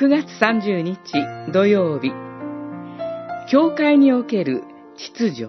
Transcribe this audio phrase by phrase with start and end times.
[0.00, 0.96] 9月30日
[1.52, 2.12] 土曜日、
[3.50, 4.62] 教会における
[4.96, 5.48] 秩序。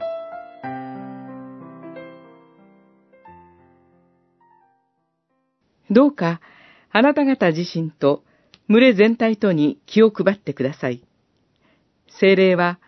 [5.92, 6.42] どうか、
[6.90, 8.24] あなた方自身と
[8.68, 11.04] 群れ全体とに気を配ってください。
[12.20, 12.80] 精霊は、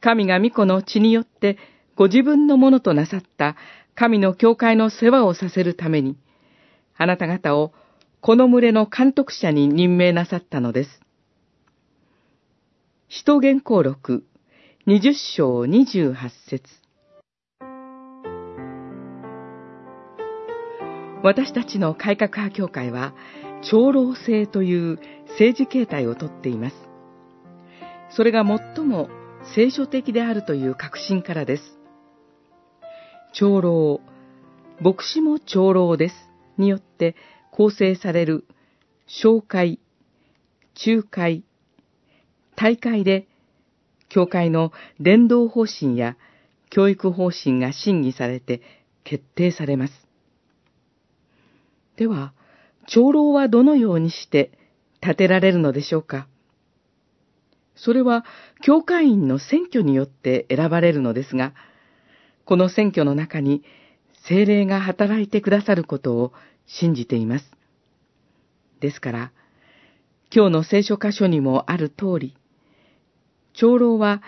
[0.00, 1.58] 神が御子の血によって
[1.94, 3.56] ご自分のものとなさった
[3.94, 6.16] 神の教会の世話をさせるために、
[6.96, 7.74] あなた方を
[8.20, 11.00] この群れの監督者に任命なさったのです。
[13.08, 14.24] 使徒言行録
[14.86, 16.62] 二十章二十八節
[21.22, 23.12] 私たちの改革派協会は、
[23.68, 26.76] 長老制という政治形態をとっています。
[28.10, 29.08] それが最も
[29.54, 31.62] 聖書的であるという確信からです。
[33.32, 34.00] 長老、
[34.80, 36.14] 牧師も長老です。
[36.58, 37.16] によって
[37.56, 38.44] 構成される、
[39.08, 39.80] 紹介、
[40.86, 41.42] 仲介、
[42.54, 43.28] 大会で、
[44.10, 46.16] 教会の伝道方針や
[46.68, 48.60] 教育方針が審議されて
[49.04, 49.94] 決定されます。
[51.96, 52.34] では、
[52.88, 54.50] 長老はどのようにして
[55.00, 56.28] 立てられるのでしょうか
[57.74, 58.26] それは、
[58.60, 61.54] 教会員の選挙によって選ばれるのですが、
[62.44, 63.64] この選挙の中に
[64.28, 66.32] 精霊が働いてくださることを
[66.66, 67.50] 信じています。
[68.80, 69.32] ですから、
[70.34, 72.36] 今日の聖書箇所にもある通り、
[73.54, 74.22] 長老は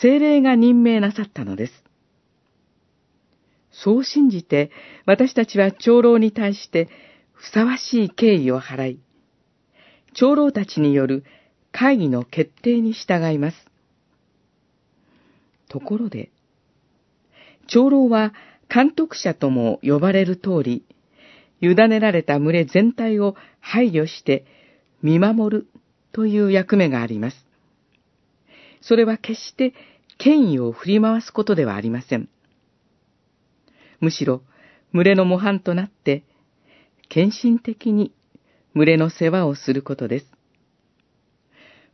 [0.00, 1.84] 精霊が任命なさったのです。
[3.70, 4.70] そう信じて
[5.04, 6.88] 私たちは長老に対して
[7.32, 9.00] ふさわしい敬意を払い、
[10.14, 11.24] 長老たちによる
[11.72, 13.56] 会議の決定に従います。
[15.68, 16.30] ところで、
[17.66, 18.32] 長老は
[18.72, 20.84] 監督者とも呼ばれる通り、
[21.70, 24.44] 委ねられた群れ全体を配慮して
[25.02, 25.66] 見守る
[26.12, 27.46] という役目があります。
[28.80, 29.74] それは決して
[30.18, 32.28] 権威を振り回すことではありません。
[34.00, 34.42] むしろ、
[34.92, 36.22] 群れの模範となって、
[37.08, 38.12] 献身的に
[38.74, 40.26] 群れの世話をすることです。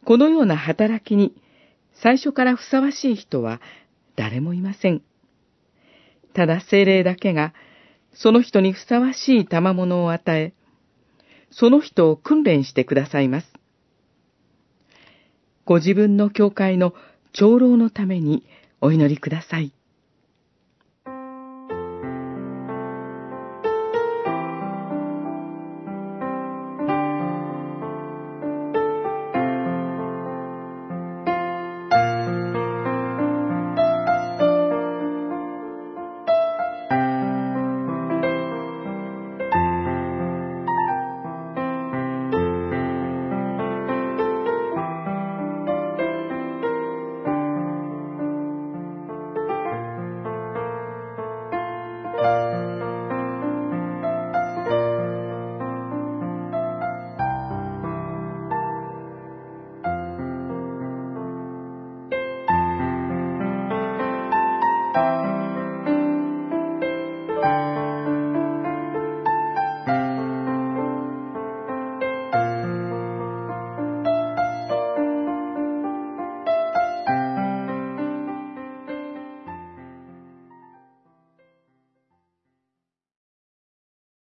[0.05, 1.35] このような働きに、
[2.03, 3.61] 最初からふさわしい人は
[4.17, 5.03] 誰もいません。
[6.35, 7.53] ただ精霊だけが、
[8.15, 10.53] その人にふさわしい賜物を与え、
[11.51, 13.53] その人を訓練してくださいます。
[15.65, 16.95] ご自分の教会の
[17.33, 18.45] 長老のために
[18.81, 19.73] お祈りください。